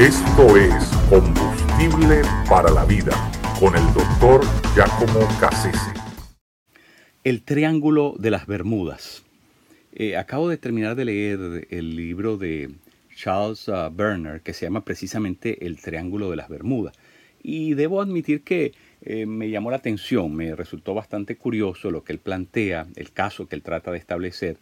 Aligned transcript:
Esto 0.00 0.56
es 0.56 0.72
Combustible 1.10 2.22
para 2.48 2.70
la 2.70 2.86
Vida 2.86 3.12
con 3.60 3.76
el 3.76 3.84
doctor 3.92 4.40
Giacomo 4.74 5.28
Cassese. 5.38 5.92
El 7.22 7.42
Triángulo 7.42 8.14
de 8.18 8.30
las 8.30 8.46
Bermudas. 8.46 9.22
Eh, 9.92 10.16
acabo 10.16 10.48
de 10.48 10.56
terminar 10.56 10.96
de 10.96 11.04
leer 11.04 11.66
el 11.68 11.96
libro 11.96 12.38
de 12.38 12.70
Charles 13.14 13.68
uh, 13.68 13.92
Berner 13.92 14.40
que 14.40 14.54
se 14.54 14.64
llama 14.64 14.86
precisamente 14.86 15.66
El 15.66 15.78
Triángulo 15.78 16.30
de 16.30 16.36
las 16.36 16.48
Bermudas. 16.48 16.96
Y 17.42 17.74
debo 17.74 18.00
admitir 18.00 18.42
que 18.42 18.72
eh, 19.02 19.26
me 19.26 19.50
llamó 19.50 19.70
la 19.70 19.76
atención, 19.76 20.34
me 20.34 20.56
resultó 20.56 20.94
bastante 20.94 21.36
curioso 21.36 21.90
lo 21.90 22.04
que 22.04 22.14
él 22.14 22.20
plantea, 22.20 22.86
el 22.96 23.12
caso 23.12 23.48
que 23.48 23.54
él 23.54 23.62
trata 23.62 23.92
de 23.92 23.98
establecer, 23.98 24.56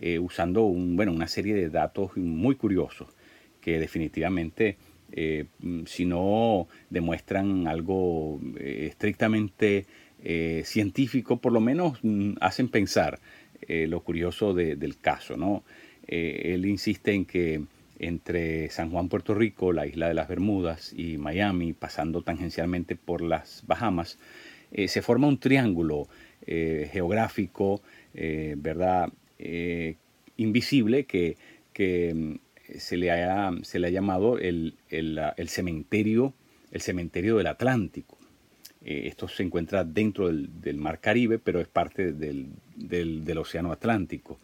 eh, 0.00 0.18
usando 0.18 0.62
bueno, 0.62 1.12
una 1.12 1.28
serie 1.28 1.54
de 1.54 1.68
datos 1.68 2.16
muy 2.16 2.54
curiosos 2.54 3.08
que 3.68 3.78
definitivamente, 3.78 4.78
eh, 5.12 5.44
si 5.84 6.06
no 6.06 6.68
demuestran 6.88 7.68
algo 7.68 8.40
eh, 8.58 8.86
estrictamente 8.88 9.84
eh, 10.24 10.62
científico, 10.64 11.36
por 11.36 11.52
lo 11.52 11.60
menos 11.60 11.98
mm, 12.02 12.36
hacen 12.40 12.68
pensar 12.68 13.20
lo 13.68 14.00
curioso 14.00 14.54
del 14.54 14.98
caso. 14.98 15.36
¿no? 15.36 15.62
él 16.06 16.64
insiste 16.64 17.12
en 17.12 17.26
que 17.26 17.60
entre 17.98 18.70
San 18.70 18.90
Juan, 18.90 19.10
Puerto 19.10 19.34
Rico, 19.34 19.74
la 19.74 19.86
isla 19.86 20.08
de 20.08 20.14
las 20.14 20.28
Bermudas 20.28 20.94
y 20.96 21.18
Miami, 21.18 21.74
pasando 21.74 22.22
tangencialmente 22.22 22.96
por 22.96 23.20
las 23.20 23.64
Bahamas, 23.66 24.16
se 24.72 25.02
forma 25.02 25.26
un 25.26 25.38
triángulo 25.38 26.08
geográfico, 26.46 27.82
¿verdad? 28.14 29.12
invisible 30.38 31.04
que, 31.04 31.36
que 31.74 32.14
mm, 32.14 32.47
se 32.76 32.96
le 32.96 33.10
ha, 33.10 33.50
se 33.62 33.78
le 33.78 33.88
ha 33.88 33.90
llamado 33.90 34.38
el, 34.38 34.74
cementerio, 35.46 36.34
el 36.70 36.80
cementerio 36.80 37.36
del 37.36 37.46
Atlántico. 37.46 38.18
Eh, 38.84 39.02
esto 39.06 39.28
se 39.28 39.42
encuentra 39.42 39.84
dentro 39.84 40.28
del, 40.28 40.76
Mar 40.76 41.00
Caribe, 41.00 41.38
pero 41.38 41.60
es 41.60 41.68
parte 41.68 42.12
del, 42.12 43.38
Océano 43.38 43.72
Atlántico. 43.72 44.38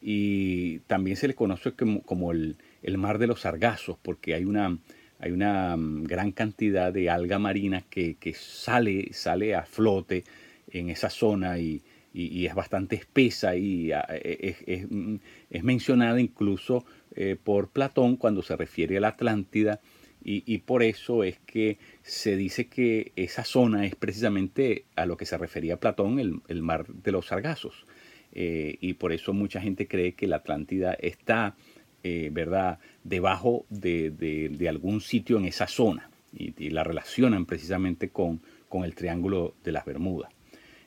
Y 0.00 0.80
también 0.80 1.16
se 1.16 1.28
le 1.28 1.34
conoce 1.34 1.72
como, 1.72 2.32
el, 2.32 2.56
Mar 2.96 3.18
de 3.18 3.26
los 3.26 3.40
Sargazos, 3.42 3.98
porque 4.02 4.34
hay 4.34 4.44
una, 4.44 4.78
hay 5.18 5.32
una 5.32 5.76
mm, 5.76 6.04
gran 6.04 6.32
cantidad 6.32 6.92
de 6.92 7.10
alga 7.10 7.38
marina 7.38 7.82
que, 7.88 8.16
sale, 8.34 9.12
sale 9.12 9.54
a 9.54 9.62
flote 9.62 10.24
en 10.70 10.90
esa 10.90 11.10
zona 11.10 11.58
y, 11.58 11.82
es 12.16 12.54
bastante 12.54 12.96
espesa 12.96 13.56
y 13.56 13.92
ah, 13.92 14.06
e, 14.08 14.56
es, 14.66 14.90
mm, 14.90 15.16
es 15.50 15.62
mencionada 15.62 16.20
incluso 16.20 16.84
eh, 17.14 17.36
por 17.42 17.68
Platón 17.68 18.16
cuando 18.16 18.42
se 18.42 18.56
refiere 18.56 18.96
a 18.96 19.00
la 19.00 19.08
Atlántida 19.08 19.80
y, 20.28 20.58
por 20.58 20.82
eso 20.82 21.22
es 21.22 21.38
que 21.46 21.78
se 22.02 22.36
dice 22.36 22.66
que 22.66 23.12
esa 23.14 23.44
zona 23.44 23.86
es 23.86 23.94
precisamente 23.94 24.84
a 24.96 25.06
lo 25.06 25.16
que 25.16 25.24
se 25.24 25.38
refería 25.38 25.78
Platón, 25.78 26.18
el, 26.18 26.62
mar 26.62 26.84
de 26.88 27.12
los 27.12 27.26
sargazos. 27.26 27.86
Eh, 28.32 28.76
y 28.80 28.94
por 28.94 29.12
eso 29.12 29.32
mucha 29.32 29.60
gente 29.60 29.86
cree 29.86 30.14
que 30.14 30.26
la 30.26 30.36
Atlántida 30.36 30.94
está, 30.94 31.54
eh, 32.02 32.30
¿verdad?, 32.32 32.80
debajo 33.04 33.66
de, 33.70 34.66
algún 34.68 35.00
sitio 35.00 35.38
en 35.38 35.44
esa 35.44 35.68
zona 35.68 36.10
y, 36.36 36.70
la 36.70 36.82
relacionan 36.82 37.46
precisamente 37.46 38.08
con, 38.08 38.40
con, 38.68 38.82
el 38.82 38.96
Triángulo 38.96 39.54
de 39.62 39.70
las 39.70 39.84
Bermudas. 39.84 40.35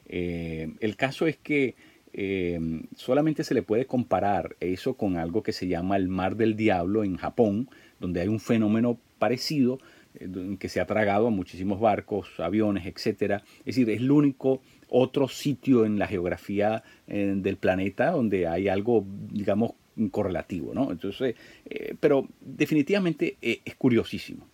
El 0.09 0.95
caso 0.95 1.27
es 1.27 1.37
que 1.37 1.75
Em, 2.11 2.83
solamente 2.95 3.43
se 3.43 3.53
le 3.53 3.61
puede 3.61 3.85
comparar 3.85 4.55
eso 4.59 4.95
con 4.95 5.17
algo 5.17 5.43
que 5.43 5.51
se 5.51 5.67
llama 5.67 5.95
el 5.95 6.07
Mar 6.07 6.35
del 6.35 6.55
Diablo 6.55 7.03
en 7.03 7.17
Japón, 7.17 7.69
donde 7.99 8.21
hay 8.21 8.27
un 8.27 8.39
fenómeno 8.39 8.97
parecido 9.19 9.79
eh, 10.15 10.27
que 10.59 10.69
se 10.69 10.79
ha 10.79 10.87
tragado 10.87 11.27
a 11.27 11.29
muchísimos 11.29 11.79
barcos, 11.79 12.27
aviones, 12.39 12.85
etc. 12.87 13.43
Es 13.59 13.75
decir, 13.75 13.89
es 13.89 13.99
el 13.99 14.09
único 14.09 14.61
otro 14.89 15.27
sitio 15.27 15.85
en 15.85 15.99
la 15.99 16.07
geografía 16.07 16.83
eh, 17.07 17.35
del 17.37 17.57
planeta 17.57 18.11
donde 18.11 18.47
hay 18.47 18.69
algo, 18.69 19.05
digamos, 19.31 19.73
correlativo, 20.11 20.73
¿no? 20.73 20.91
Entonces, 20.91 21.35
eh, 21.65 21.93
pero 21.99 22.27
definitivamente 22.41 23.37
es 23.41 23.75
curiosísimo. 23.75 24.47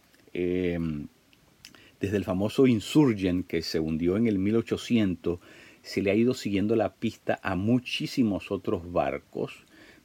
Desde 2.06 2.18
el 2.18 2.24
famoso 2.24 2.68
Insurgent 2.68 3.48
que 3.48 3.64
se 3.64 3.80
hundió 3.80 4.16
en 4.16 4.28
el 4.28 4.38
1800, 4.38 5.40
se 5.82 6.04
le 6.04 6.12
ha 6.12 6.14
ido 6.14 6.36
siguiendo 6.36 6.76
la 6.76 6.94
pista 6.94 7.40
a 7.42 7.56
muchísimos 7.56 8.52
otros 8.52 8.94
barcos, 8.94 9.56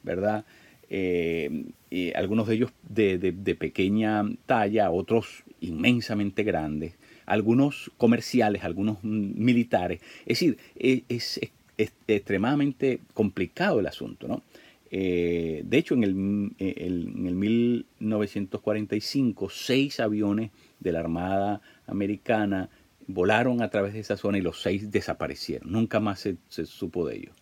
¿verdad? 0.03 0.47
Eh, 0.89 1.67
algunos 2.15 2.49
de 2.49 2.55
ellos 2.55 2.73
de, 2.89 3.55
pequeña 3.55 4.25
talla, 4.47 4.91
otros 4.91 5.45
inmensamente 5.61 6.43
grandes, 6.43 6.95
algunos 7.27 7.93
comerciales, 7.99 8.65
algunos 8.65 9.05
militares. 9.05 10.01
Es 10.21 10.41
decir, 10.41 10.57
e, 10.77 11.03
es, 11.07 11.39
extremadamente 11.77 13.01
complicado 13.13 13.79
el 13.79 13.87
asunto, 13.87 14.27
¿no? 14.27 14.43
Eh, 14.91 15.65
de 15.67 15.77
hecho, 15.77 15.93
en 15.93 16.05
el, 16.05 16.13
en 16.59 17.27
el 17.27 17.35
1945, 17.35 19.51
seis 19.51 20.01
aviones 20.01 20.51
de 20.81 20.93
la 20.93 21.01
Armada 21.01 21.61
Americana 21.87 22.71
volaron 23.07 23.63
a 23.63 23.71
través 23.71 23.93
de 23.93 24.01
esa 24.01 24.17
zona 24.17 24.39
y 24.39 24.41
los 24.41 24.63
seis 24.63 24.91
desaparecieron. 24.91 25.71
Nunca 25.71 26.01
más 26.01 26.21
se, 26.49 26.67
supo 26.67 27.07
de 27.07 27.17
ellos. 27.17 27.37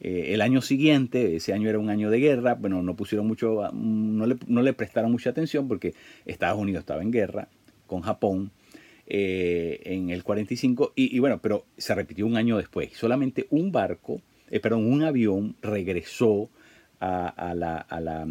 Eh, 0.00 0.32
el 0.32 0.40
año 0.40 0.62
siguiente, 0.62 1.36
ese 1.36 1.52
año 1.52 1.68
era 1.68 1.78
un 1.78 1.90
año 1.90 2.10
de 2.10 2.20
guerra, 2.20 2.54
bueno, 2.54 2.82
no 2.82 2.96
pusieron 2.96 3.26
mucho, 3.26 3.70
no 3.72 4.26
le, 4.26 4.36
no 4.46 4.62
le 4.62 4.72
prestaron 4.72 5.12
mucha 5.12 5.30
atención 5.30 5.68
porque 5.68 5.94
Estados 6.24 6.58
Unidos 6.58 6.80
estaba 6.80 7.02
en 7.02 7.10
guerra 7.10 7.48
con 7.86 8.00
Japón 8.00 8.50
eh, 9.06 9.80
en 9.84 10.10
el 10.10 10.22
45 10.22 10.92
y, 10.94 11.18
bueno, 11.18 11.40
pero 11.42 11.66
se 11.76 11.94
repitió 11.94 12.26
un 12.26 12.36
año 12.36 12.56
después. 12.56 12.92
Solamente 12.94 13.46
un 13.50 13.72
barco, 13.72 14.22
eh, 14.50 14.60
perdón, 14.60 14.90
un 14.90 15.02
avión 15.02 15.56
regresó 15.60 16.48
a, 17.00 17.54
la, 17.56 17.78
a, 17.78 18.00
la, 18.00 18.26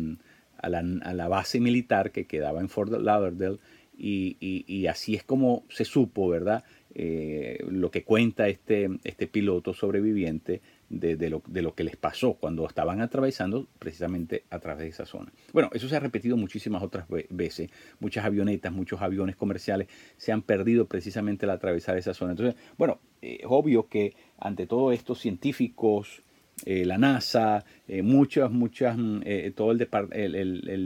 a, 0.57 0.69
la, 0.69 0.79
a 0.79 1.13
la 1.13 1.27
base 1.27 1.59
militar 1.59 2.11
que 2.11 2.25
quedaba 2.25 2.61
en 2.61 2.69
Fort 2.69 2.91
Lauderdale 2.91 3.57
y, 3.99 4.87
así 4.87 5.15
es 5.15 5.23
como 5.23 5.65
se 5.69 5.85
supo, 5.85 6.27
¿verdad? 6.27 6.63
Eh, 6.95 7.63
lo 7.69 7.91
que 7.91 8.03
cuenta 8.03 8.47
este, 8.47 8.89
este 9.03 9.27
piloto 9.27 9.73
sobreviviente 9.73 10.61
de, 10.89 11.29
lo, 11.29 11.75
que 11.75 11.83
les 11.83 11.95
pasó 11.97 12.33
cuando 12.33 12.65
estaban 12.65 13.01
atravesando 13.01 13.67
precisamente 13.77 14.43
a 14.49 14.59
través 14.59 14.83
de 14.83 14.89
esa 14.89 15.05
zona. 15.05 15.31
Bueno, 15.53 15.69
eso 15.73 15.87
se 15.87 15.95
ha 15.95 15.99
repetido 15.99 16.35
muchísimas 16.35 16.81
otras 16.81 17.05
veces. 17.29 17.69
Muchas 17.99 18.25
avionetas, 18.25 18.71
muchos 18.71 19.01
aviones 19.01 19.35
comerciales 19.35 19.87
se 20.17 20.31
han 20.31 20.41
perdido 20.41 20.87
precisamente 20.87 21.45
al 21.45 21.51
atravesar 21.51 21.97
esa 21.97 22.13
zona. 22.13 22.31
Entonces, 22.31 22.55
bueno, 22.77 22.99
es 23.21 23.41
obvio 23.45 23.87
que 23.87 24.15
ante 24.39 24.65
todo 24.65 24.91
esto 24.91 25.13
científicos, 25.13 26.23
eh, 26.65 26.85
la 26.85 26.97
NASA, 26.97 27.63
eh, 27.87 28.01
muchas, 28.01 28.51
muchas, 28.51 28.97
mm, 28.97 29.21
eh, 29.25 29.53
todo 29.55 29.71
el, 29.71 29.77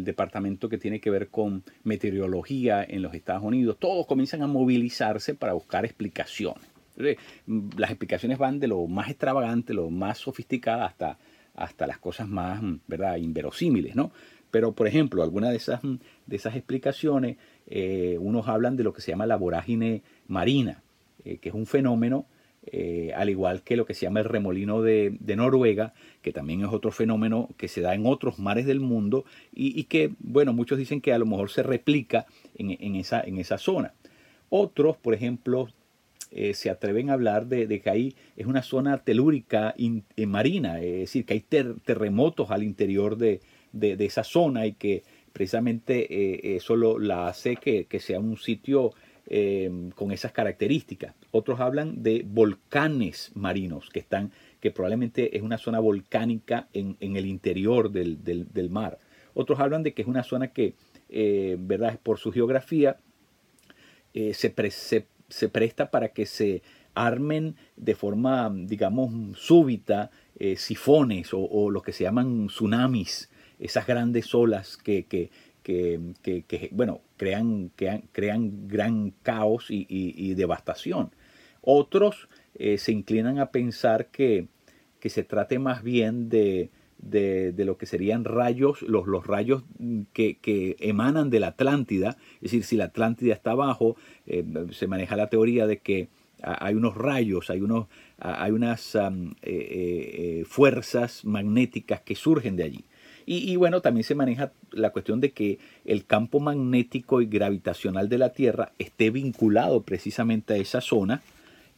departamento 0.06 0.70
que 0.70 0.78
tiene 0.78 1.00
que 1.00 1.10
ver 1.10 1.30
con 1.30 1.64
meteorología 1.84 2.84
en 2.84 3.02
los 3.02 3.14
Estados 3.14 3.44
Unidos, 3.44 3.78
todos 3.80 4.06
comienzan 4.06 4.42
a 4.44 4.48
movilizarse 4.48 5.34
para 5.36 5.54
buscar 5.54 5.86
explicaciones. 5.86 6.64
Mm, 7.48 7.70
las 7.78 7.90
explicaciones 7.90 8.38
van 8.38 8.60
de 8.60 8.68
lo 8.68 8.86
más 8.88 9.10
extravagante, 9.10 9.74
lo 9.74 9.90
más 9.90 10.20
sofisticada, 10.20 10.86
hasta, 10.86 11.18
hasta 11.56 11.88
las 11.88 11.98
cosas 11.98 12.28
más, 12.28 12.62
mm, 12.62 12.80
¿verdad?, 12.88 13.18
inverosímiles, 13.18 13.96
¿no? 13.96 14.12
Pero, 14.52 14.74
por 14.74 14.88
ejemplo, 14.88 15.24
algunas 15.24 15.50
de 15.50 15.58
esas, 15.58 15.82
de 15.82 16.36
esas 16.36 16.56
explicaciones, 16.56 17.38
unos 18.20 18.48
hablan 18.48 18.76
de 18.76 18.84
lo 18.84 18.94
que 18.94 19.02
se 19.02 19.12
llama 19.12 19.26
la 19.26 19.36
vorágine 19.36 20.04
marina, 20.28 20.84
que 21.24 21.40
es 21.42 21.54
un 21.56 21.66
fenómeno 21.66 22.28
eh, 22.66 23.12
al 23.16 23.30
igual 23.30 23.62
que 23.62 23.76
lo 23.76 23.86
que 23.86 23.94
se 23.94 24.06
llama 24.06 24.22
el 24.22 24.26
remolino 24.26 24.82
de, 24.82 25.18
Noruega, 25.36 25.94
que 26.22 26.32
también 26.32 26.62
es 26.62 26.68
otro 26.72 26.92
fenómeno 26.92 27.50
que 27.58 27.68
se 27.68 27.82
da 27.82 27.94
en 27.94 28.06
otros 28.06 28.40
mares 28.40 28.66
del 28.66 28.80
mundo 28.80 29.26
y, 29.54 29.84
que, 29.86 30.12
bueno, 30.20 30.54
muchos 30.54 30.78
dicen 30.78 31.02
que 31.02 31.12
a 31.12 31.18
lo 31.18 31.26
mejor 31.26 31.50
se 31.50 31.62
replica 31.62 32.26
en, 32.56 32.96
esa, 32.96 33.22
en 33.22 33.38
esa, 33.38 33.58
zona. 33.58 33.94
Otros, 34.50 34.96
por 34.96 35.14
ejemplo, 35.14 35.68
eh, 36.32 36.54
se 36.54 36.70
atreven 36.70 37.10
a 37.10 37.14
hablar 37.14 37.48
de, 37.48 37.68
que 37.82 37.90
ahí 37.90 38.16
es 38.38 38.48
una 38.48 38.62
zona 38.62 39.00
telúrica 39.00 39.76
eh, 39.78 40.26
marina, 40.26 40.80
es 40.80 41.00
decir, 41.00 41.26
que 41.26 41.34
hay 41.34 41.42
terremotos 41.42 42.50
al 42.50 42.64
interior 42.64 43.18
de, 43.18 43.42
esa 44.00 44.24
zona 44.24 44.66
y 44.68 44.74
que 44.74 45.04
precisamente 45.34 46.56
eso 46.56 46.76
lo, 46.76 46.98
la 46.98 47.28
hace 47.28 47.58
que, 47.58 47.86
que 47.86 48.00
sea 48.00 48.20
un 48.20 48.38
sitio 48.38 48.94
Em, 49.36 49.90
con 49.90 50.12
esas 50.12 50.32
características. 50.32 51.16
Otros 51.32 51.60
hablan 51.60 52.04
de 52.04 52.24
volcanes 52.24 53.32
marinos 53.34 53.90
que 53.90 53.98
están, 53.98 54.32
que 54.60 54.70
probablemente 54.70 55.36
es 55.36 55.42
una 55.42 55.58
zona 55.58 55.80
volcánica 55.80 56.68
en, 56.72 56.98
el 57.00 57.26
interior 57.26 57.90
del, 57.90 58.70
mar. 58.70 59.00
Otros 59.34 59.60
hablan 59.60 59.82
de 59.82 59.96
que 59.96 60.04
es 60.04 60.08
una 60.08 60.22
zona 60.22 60.50
que, 60.50 60.76
eh. 61.10 61.58
Por 62.04 62.20
su 62.20 62.32
geografía, 62.32 62.98
eh, 64.14 64.36
se, 64.36 64.54
se, 65.30 65.50
presta 65.50 65.90
para 65.90 66.10
que 66.10 66.28
se 66.28 66.62
armen 66.94 67.56
de 67.76 67.96
forma, 67.96 68.54
digamos, 68.54 69.36
súbita 69.40 70.12
eh, 70.38 70.58
sifones 70.58 71.30
o, 71.32 71.72
lo 71.72 71.82
que 71.82 71.92
se 71.92 72.04
llaman 72.04 72.50
tsunamis, 72.50 73.32
esas 73.58 73.88
grandes 73.88 74.36
olas 74.36 74.78
que, 74.78 75.06
que, 75.06 75.32
bueno, 76.72 77.02
crean, 77.18 77.72
crean, 77.76 78.68
gran 78.68 79.12
caos 79.24 79.68
y, 79.70 80.34
devastación. 80.34 81.12
Otros 81.62 82.28
eh, 82.56 82.78
se 82.78 82.92
inclinan 82.92 83.40
a 83.40 83.52
pensar 83.52 84.08
que, 84.08 84.48
que 85.00 85.10
se 85.10 85.24
trate 85.24 85.60
más 85.60 85.84
bien 85.84 86.30
de, 86.30 86.70
de, 86.98 87.54
lo 87.66 87.78
que 87.78 87.86
serían 87.86 88.26
rayos, 88.26 88.82
los, 88.82 89.08
los 89.08 89.26
rayos 89.26 89.64
que, 90.12 90.76
emanan 90.80 91.30
de 91.30 91.40
la 91.40 91.48
Atlántida, 91.48 92.18
es 92.36 92.52
decir, 92.52 92.64
si 92.64 92.76
la 92.76 92.86
Atlántida 92.86 93.34
está 93.34 93.52
abajo, 93.52 93.96
eh, 94.26 94.44
se 94.72 94.88
maneja 94.88 95.16
la 95.16 95.30
teoría 95.30 95.68
de 95.68 95.80
que 95.80 96.10
hay 96.42 96.76
unos 96.76 96.96
rayos, 96.96 97.50
hay, 97.50 97.62
unos, 97.62 97.88
hay 98.18 98.52
unas 98.52 98.98
eh, 99.44 100.44
fuerzas 100.46 101.24
magnéticas 101.24 102.02
que 102.02 102.16
surgen 102.16 102.58
de 102.58 102.64
allí. 102.64 102.86
Y, 103.26 103.56
bueno, 103.56 103.82
también 103.82 104.04
se 104.04 104.16
maneja 104.16 104.52
la 104.72 104.92
cuestión 104.92 105.20
de 105.20 105.32
que 105.32 105.60
el 105.86 106.06
campo 106.06 106.40
magnético 106.40 107.22
y 107.22 107.26
gravitacional 107.26 108.10
de 108.10 108.18
la 108.18 108.30
Tierra 108.34 108.72
esté 108.80 109.10
vinculado 109.10 109.82
precisamente 109.84 110.54
a 110.54 110.58
esa 110.58 110.82
zona. 110.82 111.22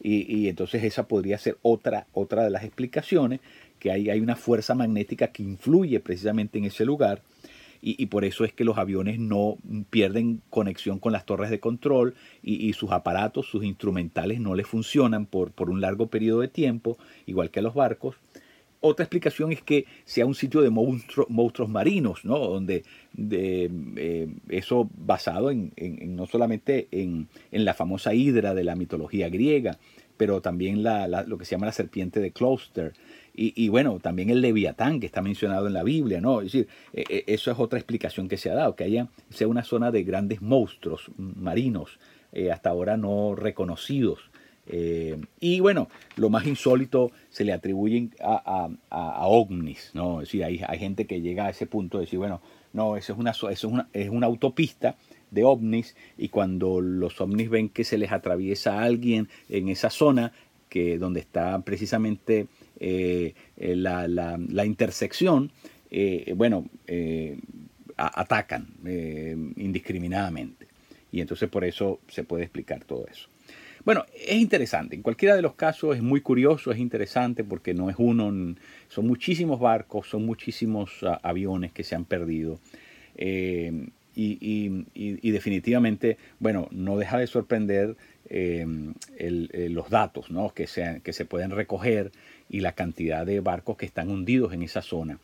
Y, 0.02 0.48
entonces 0.48 0.84
esa 0.84 1.08
podría 1.08 1.38
ser 1.38 1.58
otra, 1.62 2.06
otra 2.12 2.44
de 2.44 2.50
las 2.50 2.64
explicaciones 2.64 3.40
que 3.78 3.90
hay, 3.90 4.10
hay 4.10 4.20
una 4.20 4.36
fuerza 4.36 4.74
magnética 4.74 5.28
que 5.28 5.42
influye 5.42 6.00
precisamente 6.00 6.58
en 6.58 6.64
ese 6.64 6.84
lugar 6.84 7.22
y, 7.82 8.06
por 8.06 8.24
eso 8.24 8.44
es 8.44 8.52
que 8.52 8.64
los 8.64 8.78
aviones 8.78 9.18
no 9.18 9.58
pierden 9.90 10.42
conexión 10.50 10.98
con 10.98 11.12
las 11.12 11.24
torres 11.24 11.50
de 11.50 11.60
control 11.60 12.14
y, 12.42 12.72
sus 12.72 12.90
aparatos, 12.90 13.46
sus 13.46 13.64
instrumentales 13.64 14.40
no 14.40 14.54
les 14.54 14.66
funcionan 14.66 15.26
por, 15.26 15.52
por, 15.52 15.70
un 15.70 15.80
largo 15.80 16.08
periodo 16.08 16.40
de 16.40 16.48
tiempo, 16.48 16.98
igual 17.26 17.50
que 17.50 17.60
a 17.60 17.62
los 17.62 17.74
barcos. 17.74 18.16
Otra 18.80 19.04
explicación 19.04 19.52
es 19.52 19.62
que 19.62 19.86
sea 20.04 20.26
un 20.26 20.34
sitio 20.34 20.60
de 20.60 20.70
monstruos 20.70 21.68
marinos, 21.68 22.24
¿no? 22.24 22.38
donde 22.38 22.84
de, 23.12 23.70
eh, 23.96 24.28
eso 24.48 24.88
basado 24.96 25.50
en, 25.50 25.72
no 26.14 26.26
solamente 26.26 26.88
en, 26.90 27.28
la 27.50 27.74
famosa 27.74 28.14
hidra 28.14 28.54
de 28.54 28.64
la 28.64 28.76
mitología 28.76 29.28
griega, 29.28 29.78
pero 30.16 30.40
también 30.40 30.82
lo 30.82 31.38
que 31.38 31.44
se 31.44 31.52
llama 31.52 31.66
la 31.66 31.72
serpiente 31.72 32.20
de 32.20 32.32
Closter, 32.32 32.92
y, 33.38 33.68
bueno, 33.68 33.98
también 34.00 34.30
el 34.30 34.40
leviatán 34.40 34.98
que 34.98 35.04
está 35.04 35.20
mencionado 35.20 35.66
en 35.66 35.74
la 35.74 35.82
Biblia, 35.82 36.22
¿no? 36.22 36.40
Es 36.40 36.52
decir, 36.52 36.68
e, 36.94 37.04
e, 37.06 37.24
eso 37.26 37.50
es 37.50 37.58
otra 37.58 37.78
explicación 37.78 38.28
que 38.28 38.38
se 38.38 38.50
ha 38.50 38.54
dado, 38.54 38.76
que 38.76 38.84
haya, 38.84 39.08
sea 39.28 39.46
una 39.46 39.62
zona 39.62 39.90
de 39.90 40.04
grandes 40.04 40.40
monstruos 40.40 41.10
marinos, 41.18 41.98
eh, 42.32 42.50
hasta 42.50 42.70
ahora 42.70 42.96
no 42.96 43.34
reconocidos. 43.34 44.20
Eh, 44.68 45.20
y 45.40 45.60
bueno, 45.60 45.88
lo 46.16 46.28
más 46.28 46.46
insólito 46.46 47.12
se 47.30 47.44
le 47.44 47.52
atribuyen 47.52 48.12
a, 48.20 48.68
ovnis, 49.26 49.90
¿no? 49.94 50.20
Decir, 50.20 50.44
hay, 50.44 50.60
hay, 50.66 50.78
gente 50.78 51.06
que 51.06 51.20
llega 51.20 51.46
a 51.46 51.50
ese 51.50 51.66
punto 51.66 51.98
de 51.98 52.04
decir, 52.04 52.18
bueno, 52.18 52.40
no, 52.72 52.96
eso 52.96 53.12
es 53.12 53.18
una, 53.18 53.30
eso 53.30 53.48
es 53.48 53.64
una, 53.64 53.88
es 53.92 54.08
una 54.08 54.26
autopista 54.26 54.96
de 55.30 55.44
ovnis 55.44 55.96
y 56.18 56.28
cuando 56.28 56.80
los 56.80 57.20
ovnis 57.20 57.48
ven 57.50 57.68
que 57.68 57.84
se 57.84 57.98
les 57.98 58.12
atraviesa 58.12 58.80
a 58.80 58.84
alguien 58.84 59.28
en 59.48 59.68
esa 59.68 59.90
zona, 59.90 60.32
que 60.68 60.98
donde 60.98 61.20
está 61.20 61.60
precisamente 61.62 62.48
eh, 62.80 63.34
la, 63.56 64.08
la, 64.08 64.66
intersección, 64.66 65.52
eh, 65.90 66.34
bueno, 66.36 66.66
atacan 67.96 68.66
indiscriminadamente. 69.56 70.66
Y 71.12 71.20
entonces 71.20 71.48
por 71.48 71.64
eso 71.64 72.00
se 72.08 72.24
puede 72.24 72.42
explicar 72.42 72.84
todo 72.84 73.06
eso. 73.06 73.28
Bueno, 73.86 74.04
es 74.12 74.34
interesante. 74.34 74.96
En 74.96 75.02
cualquiera 75.02 75.36
de 75.36 75.42
los 75.42 75.54
casos 75.54 75.94
es 75.94 76.02
muy 76.02 76.20
curioso, 76.20 76.72
es 76.72 76.80
interesante 76.80 77.44
porque 77.44 77.72
no 77.72 77.88
es 77.88 77.94
uno, 78.00 78.56
son 78.88 79.06
muchísimos 79.06 79.60
barcos, 79.60 80.08
son 80.08 80.26
muchísimos 80.26 81.04
ah, 81.04 81.20
aviones 81.22 81.70
que 81.70 81.84
se 81.84 81.94
han 81.94 82.04
perdido. 82.04 82.58
y, 83.16 85.30
definitivamente, 85.30 86.16
bueno, 86.40 86.66
no 86.72 86.98
deja 86.98 87.16
de 87.18 87.28
sorprender 87.28 87.96
los 88.28 89.88
datos 89.88 90.32
¿no? 90.32 90.52
que, 90.52 90.66
se, 90.66 91.00
que 91.04 91.12
se 91.12 91.24
pueden 91.24 91.52
recoger 91.52 92.10
y 92.50 92.62
la 92.62 92.72
cantidad 92.72 93.24
de 93.24 93.38
barcos 93.38 93.76
que 93.76 93.86
están 93.86 94.10
hundidos 94.10 94.52
en 94.52 94.62
esa 94.62 94.82
zona. 94.82 95.20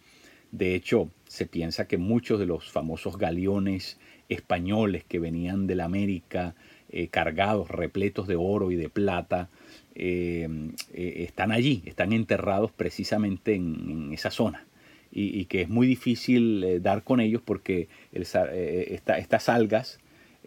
De 0.52 0.76
hecho, 0.76 1.10
se 1.26 1.46
piensa 1.46 1.88
que 1.88 1.98
muchos 1.98 2.38
de 2.38 2.46
los 2.46 2.70
famosos 2.70 3.18
galeones 3.18 3.98
españoles 4.28 5.02
que 5.02 5.18
venían 5.18 5.66
de 5.66 5.74
la 5.74 5.86
América 5.86 6.54
eh, 6.94 7.08
cargados, 7.08 7.70
repletos 7.70 8.28
de 8.28 8.36
oro 8.36 8.70
y 8.70 8.76
de 8.76 8.90
plata, 8.90 9.48
eh, 9.94 10.46
eh, 10.92 11.24
están 11.26 11.50
allí, 11.50 11.82
están 11.86 12.12
enterrados 12.12 12.70
precisamente 12.70 13.54
en, 13.54 14.12
esa 14.12 14.30
zona. 14.30 14.66
Y, 15.10 15.44
que 15.46 15.62
es 15.62 15.68
muy 15.70 15.86
difícil 15.86 16.82
dar 16.82 17.02
con 17.02 17.20
ellos 17.20 17.42
porque 17.44 17.88
estas 18.12 19.48
algas 19.50 19.98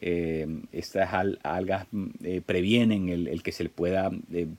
estas 0.01 1.13
algas 1.43 1.87
mm, 1.91 2.09
previenen 2.45 3.09
el, 3.09 3.43
que 3.43 3.51
se 3.51 3.63
le 3.63 3.69
pueda 3.69 4.11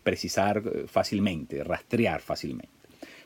precisar 0.04 0.62
fácilmente, 0.86 1.62
rastrear 1.64 2.20
fácilmente. 2.20 2.68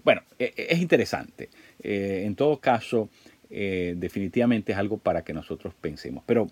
Bueno, 0.04 0.22
e, 0.38 0.54
e, 0.56 0.66
es 0.70 0.80
interesante. 0.80 1.50
en 1.82 2.34
todo 2.34 2.58
caso, 2.60 3.10
definitivamente 3.50 4.72
es 4.72 4.78
algo 4.78 4.96
para 4.96 5.22
que 5.22 5.34
nosotros 5.34 5.74
pensemos. 5.78 6.24
Pero 6.26 6.46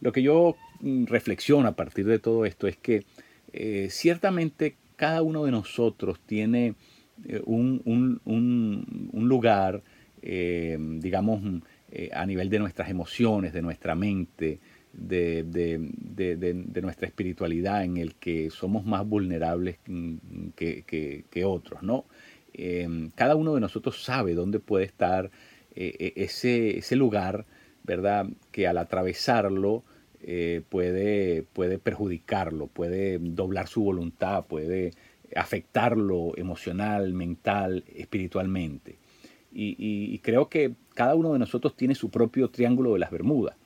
lo 0.00 0.12
que 0.12 0.22
yo 0.22 0.56
mm, 0.80 1.06
reflexiono 1.06 1.68
a 1.68 1.76
partir 1.76 2.06
de 2.06 2.18
todo 2.18 2.44
esto 2.44 2.66
es 2.66 2.76
que 2.76 3.04
ciertamente 3.88 4.74
cada 4.96 5.22
uno 5.22 5.44
de 5.44 5.52
nosotros 5.52 6.18
tiene 6.26 6.74
un, 7.44 8.20
un 8.24 9.28
lugar, 9.28 9.80
digamos, 10.20 11.40
eh, 11.96 12.10
a 12.12 12.26
nivel 12.26 12.50
de 12.50 12.58
nuestras 12.58 12.90
emociones, 12.90 13.52
de 13.52 13.62
nuestra 13.62 13.94
mente, 13.94 14.58
de, 14.92 15.44
nuestra 16.82 17.06
espiritualidad, 17.06 17.84
en 17.84 17.98
el 17.98 18.16
que 18.16 18.50
somos 18.50 18.84
más 18.84 19.06
vulnerables 19.06 19.78
que, 20.56 21.44
otros, 21.46 21.84
¿no? 21.84 22.06
Cada 23.14 23.36
uno 23.36 23.54
de 23.54 23.60
nosotros 23.60 24.02
sabe 24.02 24.34
dónde 24.34 24.58
puede 24.58 24.86
estar 24.86 25.30
eh, 25.76 26.12
e, 26.16 26.24
ese, 26.24 26.78
ese, 26.78 26.96
lugar, 26.96 27.46
¿verdad? 27.84 28.26
Que 28.50 28.66
al 28.66 28.78
atravesarlo 28.78 29.84
eh, 30.26 30.62
puede, 30.68 31.42
puede 31.52 31.78
perjudicarlo, 31.78 32.66
puede 32.66 33.18
doblar 33.18 33.68
su 33.68 33.82
voluntad, 33.82 34.46
puede 34.46 34.92
afectarlo 35.36 36.32
emocional, 36.36 37.12
mental, 37.12 37.84
espiritualmente. 37.94 38.96
y, 39.52 40.18
creo 40.18 40.48
que 40.48 40.74
cada 40.94 41.14
uno 41.14 41.32
de 41.32 41.38
nosotros 41.38 41.76
tiene 41.76 41.94
su 41.94 42.10
propio 42.10 42.48
triángulo 42.50 42.94
de 42.94 42.98
las 42.98 43.10
Bermudas, 43.10 43.56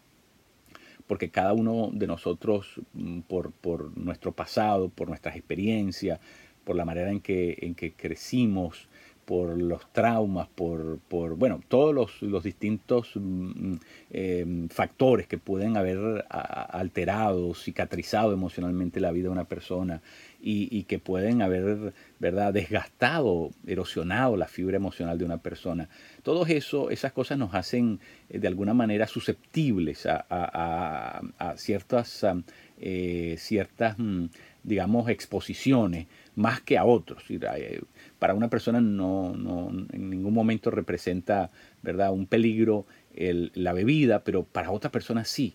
porque 1.08 1.30
cada 1.30 1.54
uno 1.54 1.90
de 1.92 2.06
nosotros, 2.06 2.80
mm, 2.92 3.20
por, 3.20 3.96
nuestro 3.96 4.32
pasado, 4.32 4.90
por 4.90 5.08
nuestras 5.08 5.34
experiencias, 5.36 6.20
por 6.64 6.76
la 6.76 6.84
manera 6.84 7.10
en 7.10 7.20
que, 7.20 7.56
en 7.62 7.74
que 7.74 7.92
crecimos, 7.92 8.88
por 9.28 9.60
los 9.60 9.92
traumas, 9.92 10.48
por, 10.48 11.00
por 11.00 11.36
bueno, 11.36 11.60
todos 11.68 12.22
los, 12.22 12.42
distintos 12.42 13.10
mm, 13.14 13.74
em, 14.10 14.68
factores 14.70 15.26
que 15.26 15.36
pueden 15.36 15.76
haber 15.76 16.24
alterado, 16.30 17.52
cicatrizado 17.52 18.32
emocionalmente 18.32 19.00
la 19.00 19.12
vida 19.12 19.24
de 19.24 19.28
una 19.28 19.44
persona 19.44 20.00
y, 20.40 20.84
que 20.84 20.98
pueden 20.98 21.42
haber, 21.42 21.92
¿verdad?, 22.18 22.54
desgastado, 22.54 23.50
erosionado 23.66 24.38
la 24.38 24.48
fibra 24.48 24.76
emocional 24.76 25.18
de 25.18 25.26
una 25.26 25.42
persona. 25.42 25.90
Todo 26.22 26.46
eso, 26.46 26.88
esas 26.88 27.12
cosas 27.12 27.36
nos 27.36 27.54
hacen 27.54 28.00
eh, 28.30 28.38
de 28.38 28.48
alguna 28.48 28.72
manera 28.72 29.06
susceptibles 29.06 30.06
a, 30.06 31.20
ciertas, 31.56 32.24
eh, 32.80 33.34
ciertas 33.36 33.98
mm, 33.98 34.26
digamos, 34.62 35.08
exposiciones 35.08 36.06
más 36.36 36.60
que 36.60 36.78
a 36.78 36.84
otros. 36.84 37.24
Eh, 37.28 37.80
para 38.18 38.34
una 38.34 38.48
persona 38.48 38.80
no, 38.80 39.34
no 39.34 39.70
en 39.92 40.10
ningún 40.10 40.34
momento 40.34 40.70
representa 40.70 41.50
¿verdad? 41.82 42.12
un 42.12 42.26
peligro 42.26 42.86
la 43.16 43.72
bebida, 43.72 44.20
pero 44.22 44.44
para 44.44 44.70
otra 44.70 44.90
persona 44.90 45.24
sí. 45.24 45.54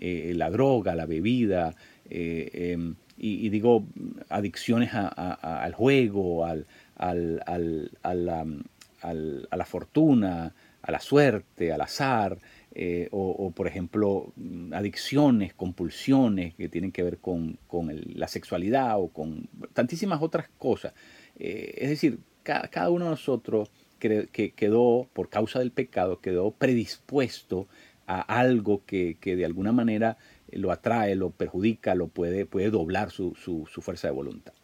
Eh, 0.00 0.32
la 0.34 0.50
droga, 0.50 0.94
la 0.94 1.04
bebida, 1.04 1.74
eh, 2.08 2.72
em, 2.72 2.94
y, 3.18 3.50
digo 3.50 3.84
adicciones 4.30 4.90
al 4.94 5.74
juego, 5.74 6.46
al, 6.46 6.66
al, 6.96 7.42
al, 8.02 9.48
a 9.50 9.56
la 9.56 9.64
fortuna, 9.66 10.54
a 10.82 10.90
la 10.90 10.98
suerte, 10.98 11.72
al 11.72 11.82
azar, 11.82 12.38
eh, 12.74 13.08
o, 13.10 13.50
por 13.50 13.66
ejemplo 13.66 14.32
adicciones, 14.72 15.52
compulsiones 15.52 16.54
que 16.54 16.70
tienen 16.70 16.90
que 16.90 17.02
ver 17.02 17.18
con, 17.18 17.58
la 18.14 18.28
sexualidad 18.28 18.98
o 18.98 19.08
con 19.08 19.48
tantísimas 19.74 20.22
otras 20.22 20.48
cosas. 20.58 20.94
Eh, 21.38 21.74
es 21.78 21.90
decir, 21.90 22.20
cada, 22.42 22.90
uno 22.90 23.06
de 23.06 23.10
nosotros 23.10 23.70
que, 23.98 24.52
quedó, 24.56 25.08
por 25.12 25.28
causa 25.28 25.58
del 25.58 25.70
pecado, 25.70 26.20
quedó 26.20 26.50
predispuesto 26.52 27.68
a 28.06 28.20
algo 28.20 28.82
que, 28.86 29.16
de 29.22 29.44
alguna 29.44 29.72
manera 29.72 30.16
lo 30.50 30.72
atrae, 30.72 31.14
lo 31.14 31.30
perjudica, 31.30 31.94
lo 31.94 32.08
puede, 32.08 32.46
puede 32.46 32.70
doblar 32.70 33.10
su, 33.10 33.34
fuerza 33.80 34.08
de 34.08 34.14
voluntad. 34.14 34.54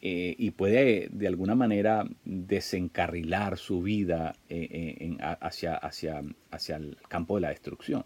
Eh, 0.00 0.34
y 0.38 0.52
puede 0.52 1.08
de 1.10 1.26
alguna 1.26 1.54
manera 1.54 2.08
desencarrilar 2.24 3.58
su 3.58 3.82
vida 3.82 4.36
eh, 4.48 5.16
hacia, 5.40 5.76
hacia, 5.76 6.22
hacia 6.50 6.76
el 6.76 6.96
campo 7.08 7.36
de 7.36 7.40
la 7.42 7.48
destrucción. 7.50 8.04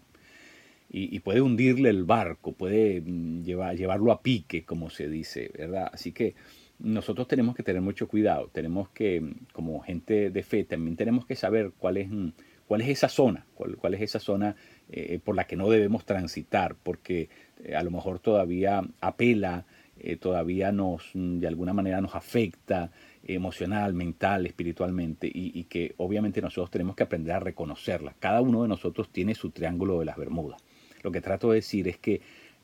Y, 0.95 1.19
puede 1.21 1.41
hundirle 1.41 1.89
el 1.89 2.03
barco, 2.03 2.51
puede 2.51 3.01
mm, 3.01 3.41
llevar, 3.41 3.75
llevarlo 3.75 4.11
a 4.11 4.21
pique, 4.21 4.63
como 4.63 4.91
se 4.91 5.09
dice, 5.09 5.49
¿verdad? 5.57 5.89
Así 5.91 6.11
que 6.11 6.35
nosotros 6.77 7.27
tenemos 7.27 7.55
que 7.55 7.63
tener 7.63 7.81
mucho 7.81 8.07
cuidado, 8.07 8.51
tenemos 8.53 8.89
que, 8.89 9.33
como 9.53 9.79
gente 9.79 10.29
de 10.29 10.43
fe, 10.43 10.63
también 10.65 10.95
tenemos 10.95 11.25
que 11.25 11.35
saber 11.35 11.71
cuál 11.79 11.97
es, 11.97 12.11
mm, 12.11 12.29
cuál 12.67 12.81
es 12.81 12.89
esa 12.89 13.09
zona, 13.09 13.47
cuál, 13.55 13.93
es 13.95 14.01
esa 14.01 14.19
zona 14.19 14.55
eh, 14.89 15.19
por 15.23 15.35
la 15.35 15.45
que 15.45 15.55
no 15.55 15.67
debemos 15.67 16.05
transitar, 16.05 16.75
porque 16.75 17.29
eh, 17.63 17.75
a 17.75 17.81
lo 17.81 17.89
mejor 17.89 18.19
todavía 18.19 18.83
apela, 19.01 19.65
eh, 19.99 20.17
todavía 20.17 20.71
nos, 20.71 21.11
mm, 21.13 21.39
de 21.39 21.47
alguna 21.47 21.73
manera 21.73 22.01
nos 22.01 22.15
afecta 22.15 22.91
emocional, 23.25 23.93
mental, 23.93 24.45
espiritualmente, 24.45 25.29
y, 25.33 25.63
que 25.65 25.93
obviamente 25.97 26.41
nosotros 26.41 26.71
tenemos 26.71 26.95
que 26.95 27.03
aprender 27.03 27.33
a 27.33 27.39
reconocerla. 27.39 28.15
Cada 28.19 28.41
uno 28.41 28.63
de 28.63 28.67
nosotros 28.67 29.09
tiene 29.09 29.33
su 29.33 29.51
triángulo 29.51 29.99
de 29.99 30.05
las 30.05 30.17
Bermudas. 30.17 30.61
Lo 31.03 31.11
que 31.11 31.21
trato 31.21 31.49
de 31.49 31.55
decir 31.55 31.87
es 31.87 31.97
que 31.97 32.21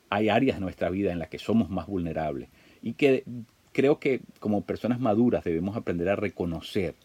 hay 0.09 0.29
áreas 0.29 0.57
de 0.57 0.61
nuestra 0.61 0.89
vida 0.89 1.11
en 1.11 1.19
las 1.19 1.29
que 1.29 1.39
somos 1.39 1.69
más 1.69 1.87
vulnerables 1.87 2.49
y 2.81 2.93
que 2.93 3.23
creo 3.71 3.99
que 3.99 4.21
como 4.39 4.65
personas 4.65 4.99
maduras 4.99 5.43
debemos 5.43 5.77
aprender 5.77 6.09
a 6.09 6.15
reconocer. 6.15 6.95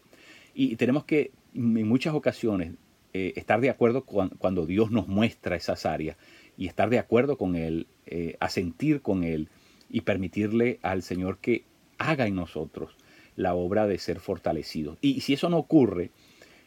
Y 0.55 0.77
tenemos 0.77 1.05
que 1.05 1.31
en 1.55 1.87
muchas 1.87 2.15
ocasiones 2.15 2.73
eh, 3.13 3.35
estar 3.37 3.61
de 3.61 3.71
acuerdo 3.71 4.05
cuando 4.05 4.67
Dios 4.67 4.91
nos 4.91 5.07
muestra 5.07 5.57
esas 5.57 5.87
áreas 5.87 6.17
y 6.57 6.67
estar 6.67 6.91
de 6.91 6.99
acuerdo 6.99 7.37
con 7.37 7.55
Él, 7.55 7.87
eh, 8.07 8.37
asentir 8.41 9.03
con 9.03 9.23
Él 9.23 9.49
y 9.91 10.03
permitirle 10.03 10.79
al 10.83 11.03
Señor 11.03 11.39
que 11.39 11.65
haga 11.99 12.27
en 12.27 12.37
nosotros 12.37 12.97
la 13.37 13.55
obra 13.55 13.87
de 13.87 13.99
ser 13.99 14.21
fortalecidos. 14.21 14.99
Y 15.01 15.21
si 15.21 15.35
eso 15.35 15.49
no 15.49 15.59
ocurre, 15.59 16.11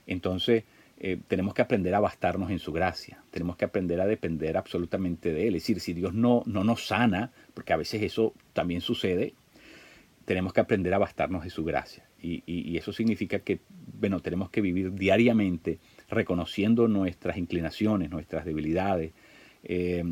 entonces 0.06 0.64
eh, 1.00 1.20
tenemos 1.28 1.54
que 1.54 1.62
aprender 1.62 1.94
a 1.96 2.00
bastarnos 2.00 2.52
en 2.52 2.60
su 2.60 2.72
gracia, 2.74 3.22
tenemos 3.32 3.56
que 3.56 3.66
aprender 3.66 4.02
a 4.02 4.08
depender 4.08 4.58
absolutamente 4.58 5.32
de 5.32 5.48
Él. 5.48 5.56
Es 5.56 5.64
decir, 5.64 5.80
si 5.80 5.94
Dios 5.94 6.14
no, 6.14 6.44
no 6.46 6.64
nos 6.64 6.88
sana, 6.88 7.32
porque 7.54 7.74
a 7.74 7.78
veces 7.78 8.02
eso 8.02 8.34
también 8.54 8.82
sucede, 8.82 9.34
tenemos 10.26 10.54
que 10.54 10.62
aprender 10.62 10.94
a 10.94 10.98
bastarnos 10.98 11.44
de 11.44 11.50
su 11.50 11.64
gracia. 11.64 12.04
Y, 12.20 12.76
eso 12.76 12.92
significa 12.92 13.40
que, 13.40 13.60
tenemos 14.22 14.50
que 14.50 14.60
vivir 14.60 14.92
diariamente 14.94 15.80
reconociendo 16.10 16.88
nuestras 16.88 17.38
inclinaciones, 17.38 18.10
nuestras 18.10 18.44
debilidades, 18.44 19.14
eh, 19.64 20.04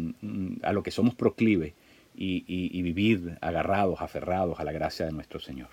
a 0.61 0.71
lo 0.71 0.83
que 0.83 0.91
somos 0.91 1.15
proclives 1.15 1.73
y, 2.17 2.81
vivir 2.81 3.37
agarrados, 3.41 4.01
aferrados 4.01 4.59
a 4.59 4.63
la 4.63 4.71
gracia 4.71 5.05
de 5.05 5.11
nuestro 5.11 5.39
Señor. 5.39 5.69